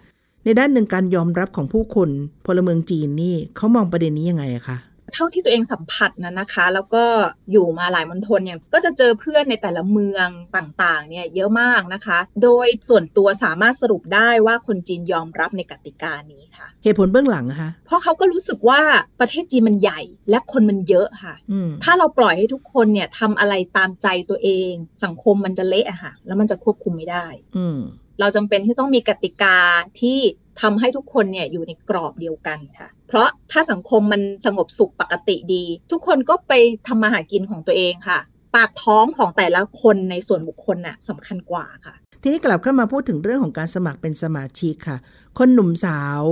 [0.46, 2.10] ในด้านหนึ่งการยอมรับของผู้คน
[2.46, 4.78] พลเมืองจีนนี่เขามองประเด็นนี้ยังไงอะคะ
[5.14, 7.04] เท่าที่ตัวเองสัมผัสนะนะคะ แล้วก็
[7.52, 18.82] อยู่มาหลายมณฑลเนี่ยก็จะเจอเพื่อนในแต่ละเมืองต่างๆเนี่ยเยอะมากนะคะ โดยส่วนตัวสามารถสรุปได้ว่าคนจีนยอมรับในกติกานี้ค่ะ เหตุผลเบื้องหลังอะคะเพราะเขาก็รู้สึกว่า
[19.20, 24.72] ประเทศจีนมันใหญ่และคนมันเยอะค่ะอืมถ้าเราปล่อยให้ทุกคนเนี่ยทำอะไรตามใจตัวเอง
[25.04, 27.26] สังคมมันจะเละอะค่ะแล้วมันจะควบคุมไม่ได้
[27.58, 27.80] อืม
[28.20, 29.58] เราจำเป็นที่ต้องมีกติกา
[30.00, 30.20] ที่
[30.62, 36.54] ทำให้ทุกคนเนี่ยอยู่ในกรอบเดียวกันค่ะ เพราะถ้าสังคมมันสงบสุขปกติดี ทุกคนก็ไป
[36.88, 38.20] ทำมาหากินของตัวเองค่ะ
[38.56, 44.98] ปากท้องของแต่ละคนในส่วนบุคคลน่ะสำคัญกว่าค่ะ ทีนี้กลับเข้ามาพูดถึงเรื่องของการสมัครเป็นสมาชิกค่ะ
[45.38, 46.24] คนหนุ่มสาว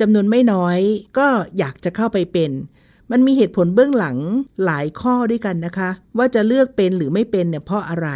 [0.00, 0.78] จำนวนไม่น้อย
[1.18, 1.26] ก็
[1.58, 2.50] อยากจะเข้าไปเป็น
[3.12, 4.16] มันมีเหตุผลเบื้องหลัง
[4.64, 8.08] หลายข้อด้วยกันนะคะ ว่าจะเลือกเป็นหรือไม่เป็นเนี่ยเพราะอะไร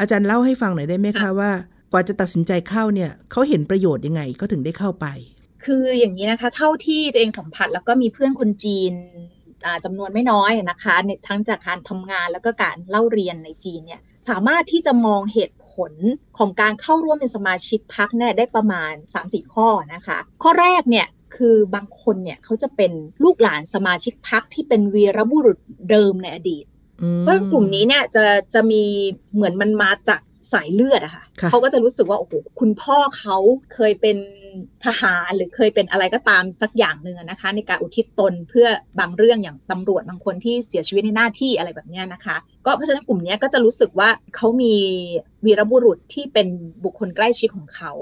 [0.00, 1.50] อาจารย์เล่าให้ฟังหน่อยได้ไหมคะว่า
[1.92, 5.06] กว่าจะตัดสินใจเข้าเนี่ยเขาเห็นประโยชน์ยังไงเขาถึงได้เข้าไป
[5.64, 8.92] คืออย่างนี้นะคะ เท่าที่ตัวเองสัมผัสแล้วก็มีเพื่อนคนจีน
[9.66, 15.92] อ่าจำนวนไม่น้อยนะคะในทั้งจากการทำงานแล้วก็การเล่าเรียนในจีนเนี่ยสามารถที่จะมองเหตุผล
[16.38, 22.92] ของการเข้าร่วมเป็นสมาชิกพักเนี่ยได้ประมาณ 3-4 ข้อนะคะ ข้อแรกเนี่ยคือบางคนเนี่ยเขาจะเป็น
[23.24, 25.58] ลูกหลานสมาชิกพักที่เป็นวีรบุรุษ
[25.90, 26.64] เดิมในอดีต
[27.02, 28.24] อืมเพราะกลุ่มนี้เนี่ยจะ
[28.54, 28.82] จะมี
[29.34, 30.20] เหมือนมันมาจาก
[30.52, 33.36] สายเลือดอะค่ะค่ะเขาก็จะรู้สึกว่าโอ้โหคุณพ่อเขา
[33.74, 34.16] เคยเป็น
[34.84, 38.66] ทหารหรือเคยเป็นอะไรก็ตามสักอย่างหนึ่งอะนะคะ ในการอุทิศตนเพื่อ
[38.98, 44.74] บางเรื่องอย่างตำรวจบางคนที่เสียชีวิตในหน้าที่อะไรแบบเนี้ยนะคะ ก็เพราะฉะนั้นกลุ่มเนี้ยก็จะรู้สึกว่าเขามี
[45.46, 46.48] วีรบุรุษที่เป็น
[46.84, 47.92] บุคคลใกล้ชิดของเขา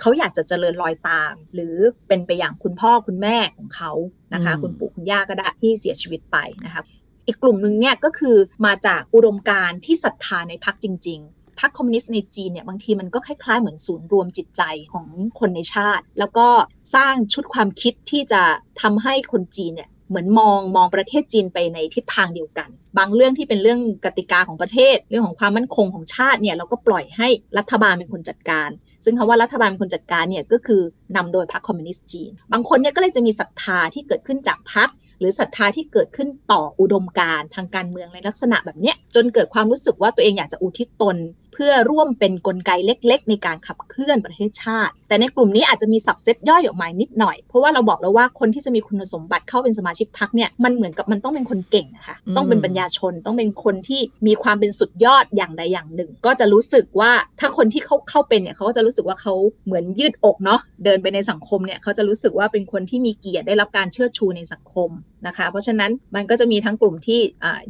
[0.00, 1.76] เขาอยากจะเจริญรอยตาม หรือ
[2.08, 3.92] เป็นไปอย่างคุณพ่อคุณแม่ของเขา
[4.34, 6.82] นะคะอืมคุณปู่คุณย่าก็ได้ที่เสียชีวิตไปนะคะ
[7.26, 15.06] อีกกลุ่มหนึ่งเนี่ยก็คือมาจากอุดมการณ์ที่ศรัทธาในพรรคจริง ๆ พรรคคอมมิวนิสต์ในจีนเนี่ยบางทีมันก็คล้ายๆเหมือนศูนย์รวมจิตใจของ
[15.38, 16.46] คนในชาติ แล้วก็
[16.94, 18.42] สร้างชุดความคิดที่จะ
[18.82, 28.70] ทำให้คนจีนเนี่ยเหมือนมองมองประเทศจีนไปในทิศทางเดียวกัน บางเรื่องที่เป็นเรื่องกติกาของประเทศ เรื่องของความมั่นคงของชาติเนี่ยเราก็ปล่อยให้รัฐบาลเป็นคนจัดการ
[29.04, 30.82] ซึ่งคำว่ารัฐบาลเป็นคนจัดการเนี่ยก็คือ
[31.16, 34.88] นำโดยพรรคคอมมิวนิสต์จีน บางคนเนี่ยก็เลยจะมีศรัทธาที่เกิดขึ้นจากพรรค
[35.20, 41.16] หรือศรัทธาที่เกิดขึ้นต่ออุดมการทางการเมืองในลักษณะแบบเนี้ยจนเกิดความรู้สึกว่าตัวเองอยากจะอุทิศตน
[41.58, 59.34] เพื่อร่วมเป็นนกลไกเล็ก ๆ ในการขับเคลื่อนประเทศชาติ แต่ในกลุ่มนี้อาจจะมีสับเซตย่อยออกมานิดหน่อย เพราะว่าเราบอกแล้วว่าคนที่จะมีคุณสมบัติเข้าเป็นสมาชิกพรรคเนี่ยมันเหมือนกับมันต้องเป็นคนเก่งนะคะอืมต้องเป็นปัญญาชนต้องเป็นคนที่มีความเป็นสุดยอดอย่างใดอย่างหนึ่ง ก็จะรู้สึกว่าถ้าคนที่เขาเข้าเป็นเนี่ยเขาก็จะรู้สึกว่าเขา
[59.66, 64.90] เหมือนยืดอกเนาะเดินไปในสังคมเนี่ยเขาจะรู้สึกว่าเป็นคนที่มีเกียรติได้รับการเชิดชูในสังคม
[65.26, 67.20] นะคะ เพราะฉะนั้นมันก็จะมีทั้งกลุ่มที่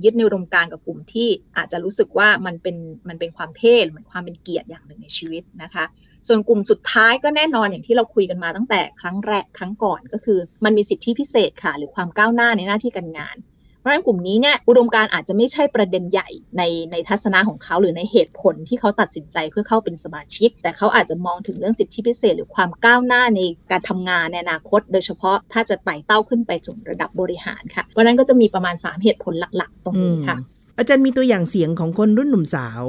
[0.05, 2.77] ยึดในอุดมการกับกลุ่มที่อาจจะรู้สึกว่ามันเป็น
[3.09, 5.85] มันเป็นความเท่เหมือนความเป็นเกียรติอย่างหนึ่งในชีวิตนะคะ
[6.29, 13.37] ส่วนกลุ่มสุดท้ายก็แน่นอนอย่างที่เราคุยกันมาตั้งแต่ครั้งแรกครั้งก่อนก็คือ มันมีสิทธิพิเศษค่ะ หรือความก้าวหน้าในหน้าที่การงาน
[13.87, 30.37] ราะฉะนั้นกลุ่มนี้เนี่ยอุดมการณ์อาจจะไม่ใช่ประเด็นใหญ่ในในทัศนะของเขาหรือในเหตุผลที่เขาตัดสินใจเพื่อเข้าเป็นสมาชิก แต่เขาอาจจะมองถึงเรื่องสิทธิพิเศษ หรือความก้าวหน้าในการทำงานในอนาคต โดยเฉพาะถ้าจะไต่เต้าขึ้นไปถึงระดับบริหารค่ะเพราะนั้นก็จะมีประมาณ 3 เหตุผลหลัก ๆ ตรงนี้ค่ะ
[30.79, 32.83] อาจารย์มีตัวอย่างเสียงของคนรุ่นหนุ่มสาว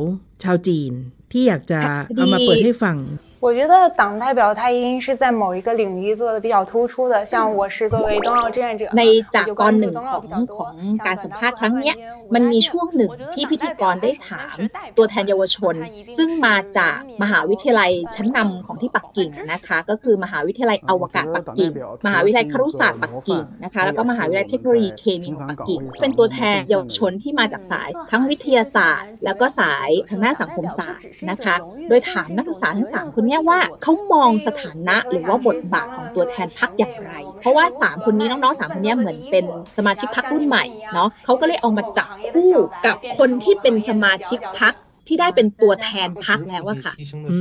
[0.43, 0.91] ชาวจีน
[1.31, 1.79] ที่อยากจะ
[2.15, 2.97] เอามาเปิดให้ฟัง
[3.46, 9.02] 我觉得党代表他一定是在某一个领域做的比较突出的，像我是作为冬奥志愿者，ใน
[9.34, 10.24] จากตอนหนึ่งของ
[10.56, 10.72] ของ
[11.06, 11.92] การสัมภาษณ์ครั้งนี้
[12.34, 14.56] มันมีช่วงหนึ่งที่พิธีกรได้ถาม
[14.96, 15.74] ตัวแทนเยาวชน
[16.16, 21.70] ซึ่งมาจากมหาวิทยาลัยชั้นนำของที่ปักกิ่งนะคะ ก็คือมหาวิทยาลัยอวกาศปักกิ่ง
[22.06, 31.54] มหาวิทยาลัยครุศาสตร์ปักกิ่งนะคะแล้วก็มหาวิทยาลัยเทคโนโลยีเคมีของปักกิ่งเป็นตัวแทนเยาวชนที่มาจากสายทั้งวิทยาศาสตร์ แล้วก็สายทางด้านสังคมศาสตร์นะคะ
[31.88, 37.11] โดยถามนักศึกษาทั้งสามคน นี้ว่าเขามองสถานะหรือว่าบทบาทของตัวแทนพักอย่างไร
[37.41, 39.45] เพราะว่า 3 คนนี้น้องๆ3คนนี้เหมือนเป็น
[39.77, 42.51] สมาชิกพักรุ่นใหม่เนาะเขาก็เลยเอามาจับคู่
[42.85, 44.73] กับคนที่เป็นสมาชิกพัก
[45.07, 46.93] ที่ได้เป็นตัวแทนพักแล้วอะค่ะ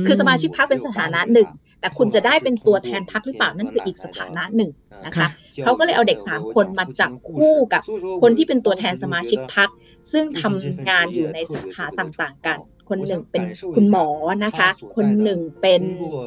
[0.07, 1.49] คือสมาชิกพักเป็นสถานะหนึ่ง
[1.81, 4.71] แต่คุณจะได้เป็นตัวแทนพักหรือเปล่านั่นคืออีกสถานะหนึ่ง
[5.05, 5.27] นะคะ
[5.63, 7.83] เขาก็เลยเอาเด็ก 3 คนมาจับคู่กับ
[8.21, 9.69] คนที่เป็นตัวแทนสมาชิกพัก
[10.11, 13.42] ซึ่งทำงานอยู่ในสาขาต่างๆกัน คนหนึ่งเป็น
[13.76, 14.06] คุณหมอ
[14.44, 15.80] นะคะ คนหนึ่งเป็น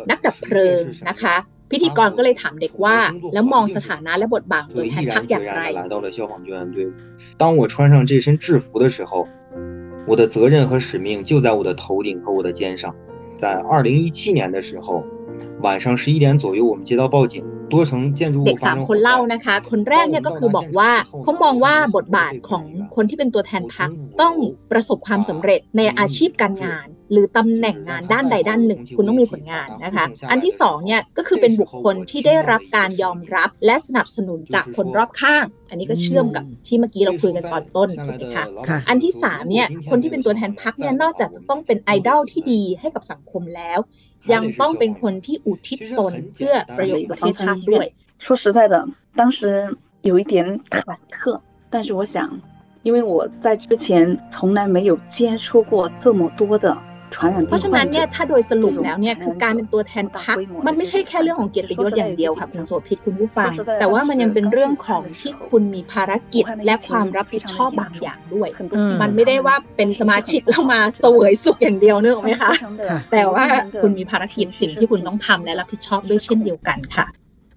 [0.09, 1.35] นักดับเพลิงนะคะ
[1.71, 2.97] พิธีกรก็เลยถามเด็กว่า
[3.33, 5.61] แล้วมองสถานะและบทบาทตัวแทนพักอย่างไร
[7.37, 9.27] 当我穿上这身制服的时候，
[10.07, 12.95] 我的责任和使命就在我的头顶和我的肩上。
[13.41, 15.03] 在二零一七年的时候，
[15.65, 17.43] 晚上十一点左右，我们接到报警，
[18.47, 20.91] เด็กสามคนเล่านะคะ คนแรกเนี่ยก็คือบอกว่า
[21.23, 22.63] เขามองว่าบทบาทของ
[22.95, 23.89] คนที่เป็นตัวแทนพัก
[24.21, 24.35] ต้อง
[24.71, 38.45] ประสบความสำเร็จในอาชีพการงาน หรือตำแหน่งงานด้านใดด้านหนึ่ง คุณต้องมีผลงานนะคะ อันที่สองเนี่ยก็คือเป็นบุคคลที่ได้รับการยอมรับและสนับสนุนจากคนรอบข้าง อันนี้ก็เชื่อมกับที่เมื่อกี้เราคุยกันตอนต้นถูกไหมคะ
[38.89, 43.79] อันที่สามเนี่ยคนที่เป็นตัวแทนพักเนี่ยนอกจากจะต้องเป็นไอดอลที่ดีให้กับสังคมแล้ว
[44.33, 47.85] ยังต้องเป็นคนที่อุทิศตนเพื่อประโยชน์ประเทศชาติด้วย
[48.25, 48.75] 说实在的，
[49.15, 49.39] 当时
[50.01, 52.39] 有一点忐忑，但是我想，
[52.83, 56.77] 因为我在之前从来没有接触过这么多的
[57.48, 68.48] เพราะฉะนั้นเนี่ยถ้าโดยสรุปแล้วเนี่ยคือการเป็นตัวแทนพักมันไม่ใช่แค่เรื่องของเกียรติยศอย่างเดียวค่ะคุณโสภิตคุณผู้ฟัง แต่ว่ามันยังเป็นเรื่องของที่คุณมีภารกิจและความรับผิดชอบบางอย่างด้วย
[69.02, 72.52] มันไม่ได้ว่าเป็นสมาชิกแล้วมาเสวยสุขอย่างเดียวเนอะไหมคะ
[73.12, 73.44] แต่ว่า
[73.82, 77.06] คุณมีภารกิจสิ่งที่คุณต้องทำและรับผิดชอบด้วยเช่นเดียวกันค่ะ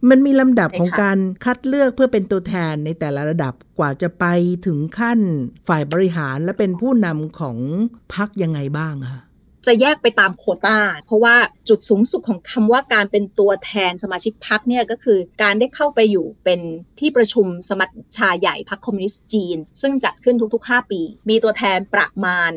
[0.09, 4.25] มันมีลำดับของการคัดเลือกเพื่อเป็นตัวแทนในแต่ละระดับกว่าจะไป
[4.65, 5.19] ถึงขั้น
[5.67, 7.57] ฝ่ายบริหารและเป็นผู้นำของ
[8.13, 9.21] พักยังไงบ้างคะ
[9.67, 11.35] จะแยกไปตามโคตาเพราะว่า
[11.69, 16.59] จุดสูงสุดของคำว่าการเป็นตัวแทนสมาชิกพรรคเนี่ยก็คือการได้เข้าไปอยู่เป็น
[16.99, 22.51] ที่ประชุมสมัชชาใหญ่พรรคคอมมิวนิสต์จีน ซึ่งจัดขึ้นทุก ๆ 5 ปี มีตัวแทนประมาณ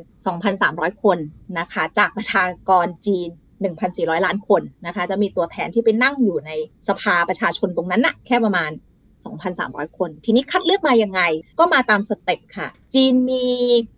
[0.49, 1.19] 2,300 คน
[1.59, 3.29] นะคะ จากประชากรจีน
[3.77, 6.51] 1,400 ล้านคนนะคะ จะมีตัวแทนที่ไปนั่งอยู่ใน
[6.89, 8.71] สภาประชาชนตรงนั้นน่ะแค่ประมาณ
[9.35, 11.21] 2,300 คน ทีนี้คัดเลือกมายังไง
[11.59, 13.45] ก็มาตาม step ค่ะ จีนมี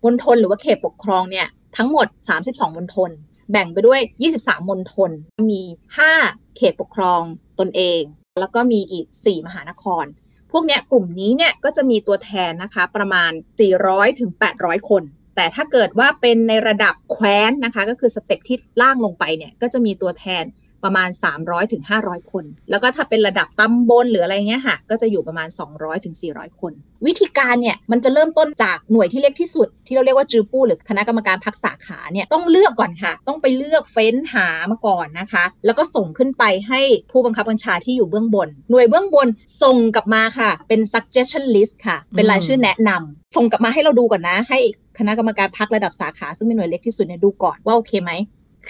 [0.03, 2.07] มณฑลหรือว่าเขตปกครองเนี่ย ทั้งหมด
[2.41, 3.11] 32มณฑล
[3.51, 4.01] แบ่งไปด้วย
[4.35, 5.11] 23มณฑล
[5.51, 5.61] มี
[6.09, 7.21] 5 เขตปกครอง
[7.59, 8.01] ตนเอง
[8.39, 10.05] แล้วก็มีอีก 4 มหานคร
[10.51, 13.31] พวกเนี้ยกลุ่มนี้เนี่ยก็จะมีตัวแทนนะคะประมาณ
[13.75, 15.03] 400ถึง800 คน
[15.35, 20.43] แต่ถ้าเกิดว่าเป็นในระดับแคว้นนะคะ ก็คือ step ที่ล่างลงไปเนี่ยก็จะมีตัวแทน
[20.83, 26.73] ประมาณ 300ถึง500 คน แล้วก็ถ้าเป็นระดับตำบลหรืออะไรเงี้ยค่ะ ก็จะอยู่ประมาณ 200ถึง400 คน
[27.07, 39.27] วิธีการเนี่ยมันจะเริ่มต้นจากหน่วยที่เล็กที่สุด ที่เราเรียกว่าจือปู้หรือคณะกรรมการพักสาขาเนี่ยต้องเลือกก่อนค่ะ ต้องไปเลือกเฟ้นหามาก่อนนะคะ แล้วก็ส่งขึ้นไปให้ผู้บังคับบัญชาที่อยู่เบื้องบน หน่วยเบื้องบน
[39.63, 44.59] ส่งกลับมาค่ะ เป็น suggestion list ค่ะ เป็นรายชื่อแนะนำส่งกลับมาให้เราดูก่อนนะ ให้
[44.99, 48.11] คณะกรรมการพักระดับสาขาซึ่งเป็นหน่วยเล็กที่สุดเนี่ยดูก่อนว่าโอเคไหม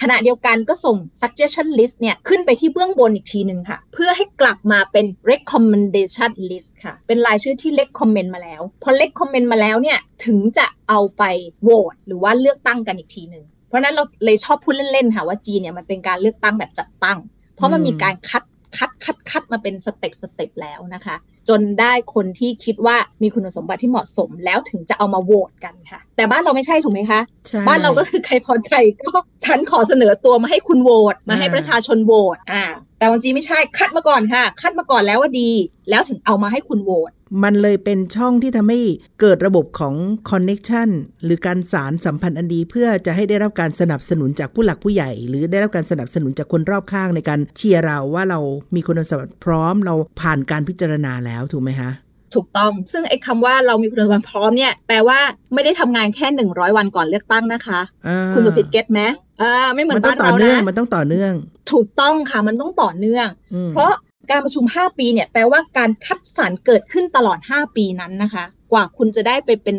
[0.00, 11.22] ขณะเดียวกันก็ส่ง suggestion list เนี่ยขึ้นไปที่เบื้องบนอีกทีหนึ่งค่ะ เพื่อให้กลับมาเป็น recommendation list ค่ะ เป็นรายชื่อที่ recommend มาแล้ว พอ recommend มาแล้วเนี่ย ถึงจะเอาไป
[11.62, 17.18] โหวตหรือว่าเลือกตั้งกันอีกทีหนึ่งเพราะนั้นเราเลยชอบพูดเล่นๆค่ะว่าจีนเนี่ยมันเป็นการเลือกตั้งแบบจัดตั้ง
[17.56, 18.44] เพราะมันมีการคัด
[18.76, 21.16] คัดคัดคัดมาเป็น step step แล้วนะคะ
[21.48, 27.20] จนได้คนที่คิดว่ามีคุณสมบัติที่เหมาะสมแล้วถึงจะเอามาโหวตกันค่ะ แต่บ้านเราไม่ใช่ถูกไหมคะ
[27.68, 28.72] บ้านเราก็คือใครพอใจ
[29.02, 29.10] ก็
[29.44, 32.64] ฉันขอเสนอตัวมาให้คุณโหวตมาให้ประชาชนโหวตอ่า
[32.98, 35.50] แต่วันจีไม่ใช่คัดมาก่อนค่ะ คัดมาก่อนแล้วว่าดี
[35.90, 37.10] แล้วถึงเอามาให้คุณโหวต
[37.42, 38.80] มันเลยเป็นช่องที่ทำให้
[39.20, 39.94] เกิดระบบของ
[40.30, 40.88] คอนเน็ชัน
[41.24, 48.40] หรือการสารสัมพันธ์อันดี เพื่อจะให้ได้รับการสนับสนุนจากผู้หลักผู้ใหญ่ หรือได้รับการสนับสนุนจากคนรอบข้างในการเชียร์เราว่าเรา
[48.74, 51.90] มีคุณสมบัติพร้อมเราผ่านการพิจารณาแล้วถูกไหมคะ
[52.34, 55.18] ถูกต้อง ซึ่งไอ้คำว่าเรามีคุณสมบัติพร้อมเนี่ยแปลว่า
[55.54, 59.00] ไม่ได้ทำงานแค่100วันก่อนเลือกตั้งนะคะอ่าคุณสุพิตเก็ตไหม
[59.42, 61.32] อ่าไม่เหมือมันนต้องบ้านต่อเราเนื่องนะมันต้องต่อเนื่อง
[61.72, 63.90] ถูกต้องค่ะมันต้องต่อเนื่องอืมเพราะ
[64.30, 69.76] การประชุม 5 ปีเนี่ยแปลว่าการคัดสรรเกิดขึ้นตลอด 5 ปีนั้นนะคะ กว่าคุณจะได้ไปเป็น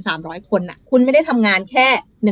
[0.00, 1.86] 2,300 คนน่ะ คุณไม่ได้ทำงานแค่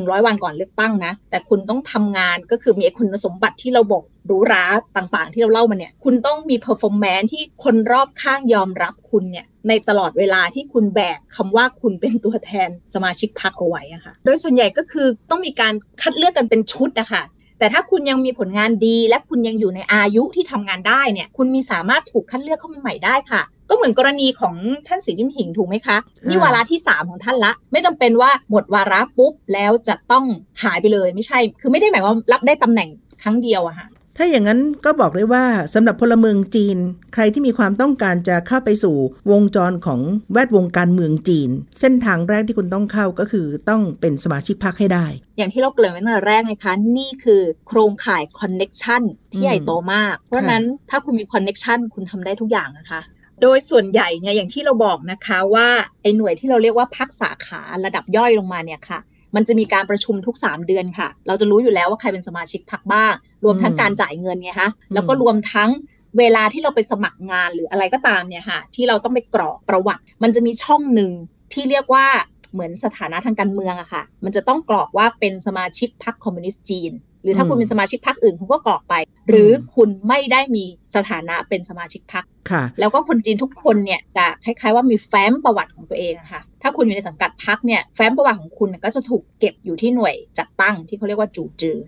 [0.07, 4.63] 100 วันก่อนเลือกตั้งนะ แต่คุณต้องทำงานก็คือมีคุณสมบัติที่เราบอกรูหรา
[4.97, 17.25] ต่างๆ ที่เราเล่ามาเนี่ย คุณต้องมี performance ที่คนรอบข้างยอมรับคุณเนี่ย ในตลอดเวลาที่คุณแบกคำว่าคุณเป็นตัวแทนสมาชิกพรรคเอาไว้อะค่ะ โดยส่วนใหญ่ก็คือต้องมีการคัดเลือกกันเป็นชุดนะคะ
[17.59, 23.43] แต่ถ้าคุณยังมีผลงานดี และคุณยังอยู่ในอายุที่ทำงานได้เนี่ย คุณมีสามารถถูกคัดเลือกเข้ามาใหม่ได้ค่ะ
[23.73, 24.55] ก็เหมือนกรณีของ
[24.89, 25.97] ท่านสีจิ้นผิงถูกไหมคะ
[26.29, 30.25] นี่วาระที่ 3 ของท่านละ ไม่จำเป็นว่าหมดวาระปุ๊บแล้วจะต้อง
[30.63, 32.89] หายไปเลยไม่ใช่ คือไม่ได้หมายว่ารับได้ตำแหน่ง
[33.23, 36.79] ครั้งเดียวอะค่ะถ้าอย่างนั้นก็บอกได้ว่าสำหรับพลเมืองจีน
[37.15, 38.97] ใครที่มีความต้องการจะเข้าไปสู่
[39.31, 40.01] วงจรของ
[40.33, 45.07] แวดวงการเมืองจีน เส้นทางแรกที่คุณต้องเข้าก็คือต้องเป็นสมาชิกพรรคให้ได้
[45.39, 53.01] อย่างที่เราเกริ่นไว้ตั้งแต่แรกนะคะนี่คือโครงข่าย connection ที่ใหญ่โตมาก เพราะฉะนั้นถ้าคุณมี connection คุณทำได้ทุกอย่างนะคะ
[53.43, 55.69] โดยส่วนใหญ่เนี่ยอย่างที่เราบอกนะคะว่า
[56.03, 58.99] ไอ้หน่วยที่เราเรียกว่าพรรคสาขาระดับย่อยลงมาเนี่ยค่ะ
[59.35, 63.13] มันจะมีการประชุมทุก 3 เดือนค่ะ เราจะรู้อยู่แล้วว่าใครเป็นสมาชิกพรรคบ้าง
[63.45, 65.71] รวมทั้งการจ่ายเงินไงคะแล้วก็รวมทั้ง
[66.19, 71.11] เวลาที่เราไปสมัครงานหรืออะไรก็ตามเนี่ยค่ะ ที่เราต้องไปกรอกประวัติ มันจะมีช่องหนึ่ง
[71.53, 72.07] ที่เรียกว่า
[72.53, 76.93] เหมือนสถานะทางการเมืองอะค่ะ มันจะต้องกรอกว่าเป็นสมาชิกพรรคคอมมิวนิสต์จีน
[77.23, 78.95] หรือถ้าคุณเป็นสมาชิกพรรคอื่นคุณก็กรอกไป
[79.29, 80.65] หรือคุณไม่ได้มี
[80.97, 91.79] สถานะเป็นสมาชิกพรรคค่ะแล้วก็คนจีนทุกคนเนี่ยจะคล้ายๆว่ามีแฟ้มประวัติของตัวเองอะค่ะ ถ้าคุณอยู่ในสังกัดพรรคเนี่ยแฟ้มประวัติของคุณก็จะถูกเก็บอยู่ที่หน่วยจัดตั้งที่เขาเรียกว่าจูจือ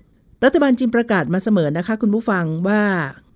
[0.44, 2.82] รัฐบาลจีนประกาศมาเสมอนะคะ คุณผู้ฟังว่า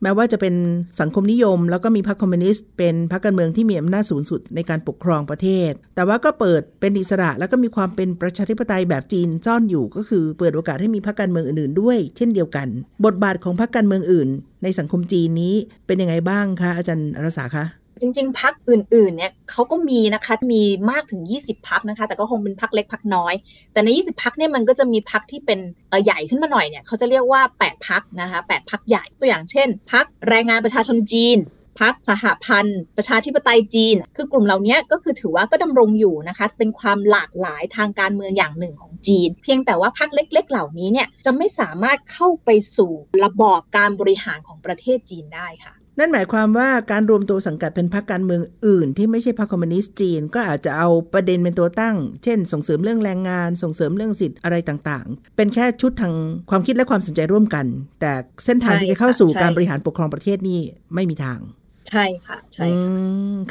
[0.03, 0.55] แม้ว่าจะเป็น
[1.01, 12.68] สังคมนิยม แล้วก็มีพรรคคอมมิวนิสต์เป็นพรรคการเมืองที่มีอำนาจสูงสุดในการปกครองประเทศ แต่ว่าก็เปิดเป็นอิสระ แล้วก็มีความเป็นประชาธิปไตยแบบจีนซ่อนอยู่ ก็คือเปิดโอกาสให้มีพรรคการเมืองอื่นๆ ด้วย เช่นเดียวกัน
[13.05, 14.29] บทบาทของพรรคการเมืองอื่น
[14.62, 15.55] ในสังคมจีนนี้
[15.87, 17.64] เป็นยังไงบ้างคะอาจารย์อรสาคะ
[18.01, 23.35] จริง ๆ พักอื่น ๆ เนี่ยเขาก็มีนะคะ มีมากถึง 20 พักนะคะ แต่ก็คงเป็นพักเล็กพักน้อย
[23.73, 25.59] แต่ใน 20 พักเนี่ยมันก็จะมีพักที่เป็น
[26.05, 31.39] ใหญ่ขึ้นมาหน่อยเนี่ยเขาจะเรียกว่า 8 พักนะคะ8พักใหญ่ตัวอย่างเช่น พักแรงงานประชาชนจีน
[31.81, 42.93] พักสหพันธ์ ประชาธิปไตยจีน คือกลุ่มเหล่านี้ก็คือถือว่าก็ดำรงอยู่นะคะ เป็นความหลากหลายทางการเมืองอย่างหนึ่งของจีน เพียงแต่ว่าพักเล็ก ๆ เหล่านี้เนี่ยจะไม่สามารถเข้าไปสู่
[43.25, 56.15] ระบอบการบริหารของประเทศจีนได้ค่ะ นั่นหมายความว่าการรวมตัวสังกัดเป็นพรรคการเมืองอื่น ที่ไม่ใช่พรรคคอมมิวนิสต์จีน ก็อาจจะเอาประเด็นเป็นตัวตั้ง เช่น ส่งเสริมเรื่องแรงงาน ส่งเสริมเรื่องสิทธิ์อะไรต่างๆ เป็นแค่ชุดทาง
[56.51, 57.67] ความคิดและความสนใจร่วมกัน
[58.01, 58.13] แต่
[58.45, 60.61] เส้นทางที่จะเข้าสู่การบริหารปกครองประเทศนี่
[60.95, 61.41] ไม่มีทาง
[61.90, 62.90] ใช่ค่ะ ใช่ค่ะ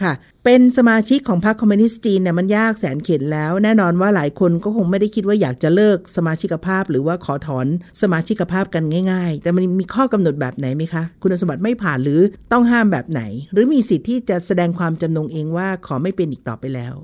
[0.02, 0.14] ค่ะ
[0.46, 7.68] เป็นสมาชิกของพรรคคอมมิวนิสต์จีนเนี่ยมันยากแสนเข็ญแล้ว แน่นอนว่าหลายคนก็คงไม่ได้คิดว่าอยากจะเลิกสมาชิกภาพ หรือว่าขอถอน
[8.02, 12.22] สมาชิกภาพกันง่าย ๆ แต่มันมีข้อกำหนดแบบไหนไหมคะ คุณสมบัติไม่ผ่านหรือ
[12.52, 13.22] ต้องห้ามแบบไหน
[13.54, 16.96] หรือมีสิทธิ์ที่จะแสดงความจำนงเองว่าขอไม่เป็นอีกต่อไปแล้ว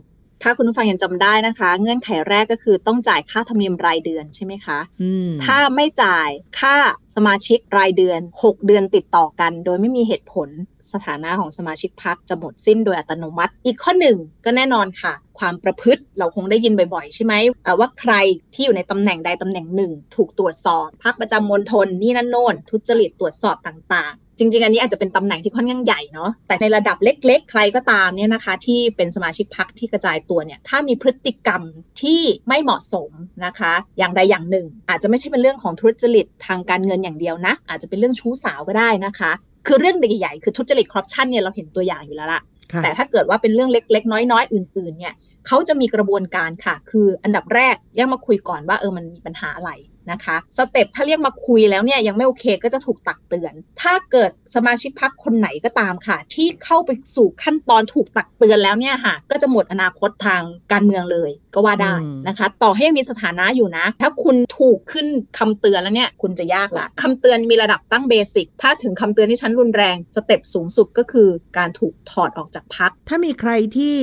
[0.44, 6.30] ถ้าคุณผู้ฟังยังจำได้นะคะ เงื่อนไขแรกก็คือต้องจ่ายค่าธรรมเนียมรายเดือนใช่ไหมคะอืมถ้าไม่จ่าย
[6.60, 6.76] ค่า
[7.16, 10.50] สมาชิกรายเดือน 6 เดือนติดต่อกัน โดยไม่มีเหตุผล
[10.94, 18.14] สถานะของสมาชิกพักจะหมดสิ้นโดยอัตโนมัติ อีกข้อหนึ่งก็แน่นอนค่ะ ความประพฤติเราคงได้ยินบ่อยๆ ใช่ไหมเอ่อว่าใคร
[18.54, 31.62] ที่อยู่ในตำแหน่งใดตำแหน่งหนึ่ง ถูกตรวจสอบพักประจำมณฑลนี่นั่นโน่นทุจริตตรวจสอบต่างๆ จริง ๆ อันนี้อาจจะเป็นตำแหน่งที่ค่อนข้างใหญ่เนาะแต่ในระดับเล็ก ๆ ใครก็ตามเนี่ยนะคะ ที่เป็นสมาชิกพักที่กระจายตัวเนี่ยถ้ามีพฤติกรรม
[32.02, 33.12] ที่ไม่เหมาะสม
[33.46, 39.32] นะคะ อย่างใดอย่างหนึ่ง อาจจะไม่ใช่เป็นเรื่องของทุจริตทางการเงินอย่างเดียวนะ อาจจะเป็นเรื่องชู้สาวก็ได้นะคะ
[39.67, 42.41] คือเรื่องใหญ่ๆคือทุจริตคอร์รัปชันเนี่ยเราเห็นตัวอย่างอยู่แล้วล่ะ
[42.72, 45.13] ค่ะแต่ถ้าเกิดว่าเป็นเรื่องเล็ก ๆ น้อยๆ อื่น ๆเนี่ย
[45.48, 49.72] เขาจะมีกระบวนการค่ะ คืออันดับแรกเรียกมาคุยก่อนว่าเออมันมีปัญหาอะไร
[50.12, 61.96] นะคะสเต็ปถ้าเรียกมาคุยแล้วเนี่ยยังไม่โอเคก็จะถูกตักเตือน ถ้าเกิดสมาชิกพักคนไหนก็ตามค่ะ ที่เข้าไปสู่ขั้นตอนถูกตักเตือนแล้วเนี่ยค่ะ ก็จะหมดอนาคตทางการเมืองเลยก็ว่าได้
[62.28, 71.28] นะคะ ต่อให้ยังมีสถานะอยู่นะ ถ้าคุณถูกขึ้นคำเตือนแล้วเนี่ยคุณจะยากละคำเตือนมีระดับตั้งเบสิกถ้าถึงคำเตือนที่ชั้นรุนแรงสเต็ปสูงสุดก็คือ
[71.58, 73.98] การถูกถอดออกจากพักถ้ามีใครที่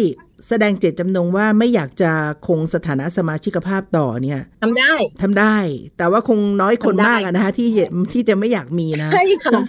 [0.49, 2.13] แสดงเจตจำนงว่าไม่อยากจะ
[2.47, 5.57] คงสถานะสมาชิกภาพต่อเนี่ยทำได้ทำได้
[5.99, 9.61] แต่ว่าคงน้อยคนทำได้มากอะนะคะที่จะที่จะไม่อยากมีนะใช่ค่ะ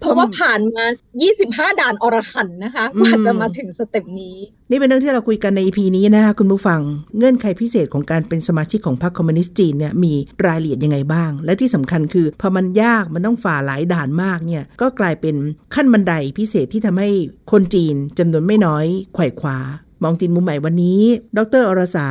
[0.00, 0.84] เพราะว่าผ่านมา
[1.32, 4.36] 25 ด่านอรหันต์นะคะอืมกว่าจะมาถึง step นี้
[4.70, 6.80] นี่เป็นเรื่องที่เราคุยกันใน EP นี้นะคะคุณผู้ฟัง
[7.16, 10.14] เงื่อนไขพิเศษของการเป็นสมาชิกของพรรคคอมมิวนิสต์จีนเนี่ยมี
[10.46, 15.36] รายละเอียดยังไงบ้าง และที่สำคัญคือพอมันยากมันต้องฝ่าหลายด่านมากเนี่ยก็กลายเป็น
[15.74, 17.10] ขั้นบันไดพิเศษที่ทำให้
[17.52, 19.58] คนจีนจำนวนไม่น้อยไขว่คว้า
[20.02, 21.00] มองจีนมุมใหม่วันนี้
[21.36, 22.08] ดร.อรสา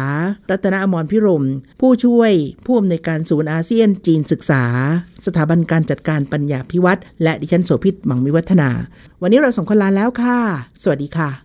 [0.50, 1.46] รัตนอมรภิรมย์
[1.82, 2.32] ผู้ช่วย
[2.66, 4.64] ผู้อำนวยการศูนย์อาเซียนจีนศึกษา
[5.26, 8.70] สถาบันการจัดการปัญญาพิวัตรและดิฉันโสภิตหมังวิวัฒนา
[9.22, 10.38] วันนี้เราสองคนลาแล้วค่ะ
[10.84, 11.45] สวัสดีค่ะ